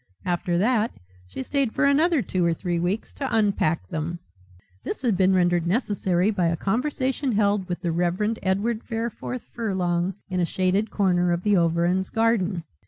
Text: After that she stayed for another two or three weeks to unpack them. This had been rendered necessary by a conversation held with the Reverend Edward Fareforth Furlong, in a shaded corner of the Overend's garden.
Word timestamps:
After 0.25 0.57
that 0.57 0.93
she 1.27 1.43
stayed 1.43 1.75
for 1.75 1.85
another 1.85 2.23
two 2.23 2.43
or 2.43 2.55
three 2.55 2.79
weeks 2.79 3.13
to 3.13 3.35
unpack 3.37 3.87
them. 3.89 4.17
This 4.83 5.03
had 5.03 5.15
been 5.15 5.35
rendered 5.35 5.67
necessary 5.67 6.31
by 6.31 6.47
a 6.47 6.57
conversation 6.57 7.33
held 7.33 7.69
with 7.69 7.81
the 7.81 7.91
Reverend 7.91 8.39
Edward 8.41 8.81
Fareforth 8.83 9.43
Furlong, 9.53 10.15
in 10.27 10.39
a 10.39 10.43
shaded 10.45 10.89
corner 10.89 11.31
of 11.31 11.43
the 11.43 11.55
Overend's 11.55 12.09
garden. 12.09 12.63